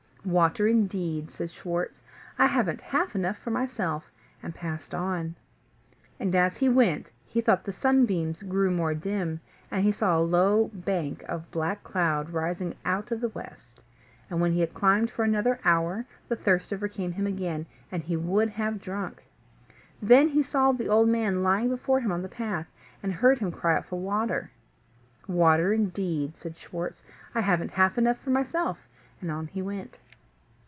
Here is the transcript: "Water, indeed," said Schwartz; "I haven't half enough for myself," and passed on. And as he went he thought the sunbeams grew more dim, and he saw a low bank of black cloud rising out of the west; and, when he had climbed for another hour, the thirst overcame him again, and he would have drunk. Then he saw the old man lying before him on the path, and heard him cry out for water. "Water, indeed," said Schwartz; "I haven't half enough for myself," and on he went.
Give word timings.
"Water, 0.23 0.67
indeed," 0.67 1.31
said 1.31 1.49
Schwartz; 1.49 2.03
"I 2.37 2.45
haven't 2.45 2.79
half 2.79 3.15
enough 3.15 3.39
for 3.39 3.49
myself," 3.49 4.11
and 4.43 4.53
passed 4.53 4.93
on. 4.93 5.33
And 6.19 6.35
as 6.35 6.57
he 6.57 6.69
went 6.69 7.09
he 7.25 7.41
thought 7.41 7.63
the 7.63 7.73
sunbeams 7.73 8.43
grew 8.43 8.69
more 8.69 8.93
dim, 8.93 9.39
and 9.71 9.83
he 9.83 9.91
saw 9.91 10.15
a 10.15 10.21
low 10.21 10.67
bank 10.75 11.23
of 11.27 11.49
black 11.49 11.83
cloud 11.83 12.29
rising 12.29 12.75
out 12.85 13.09
of 13.09 13.19
the 13.19 13.29
west; 13.29 13.81
and, 14.29 14.39
when 14.39 14.51
he 14.51 14.59
had 14.59 14.75
climbed 14.75 15.09
for 15.09 15.25
another 15.25 15.59
hour, 15.65 16.05
the 16.29 16.35
thirst 16.35 16.71
overcame 16.71 17.13
him 17.13 17.25
again, 17.25 17.65
and 17.91 18.03
he 18.03 18.15
would 18.15 18.49
have 18.49 18.79
drunk. 18.79 19.23
Then 20.03 20.27
he 20.29 20.43
saw 20.43 20.71
the 20.71 20.87
old 20.87 21.09
man 21.09 21.41
lying 21.41 21.67
before 21.69 21.99
him 22.01 22.11
on 22.11 22.21
the 22.21 22.29
path, 22.29 22.67
and 23.01 23.11
heard 23.11 23.39
him 23.39 23.51
cry 23.51 23.77
out 23.77 23.85
for 23.87 23.99
water. 23.99 24.51
"Water, 25.27 25.73
indeed," 25.73 26.37
said 26.37 26.57
Schwartz; 26.57 27.01
"I 27.33 27.41
haven't 27.41 27.71
half 27.71 27.97
enough 27.97 28.19
for 28.19 28.29
myself," 28.29 28.77
and 29.19 29.31
on 29.31 29.47
he 29.47 29.63
went. 29.63 29.97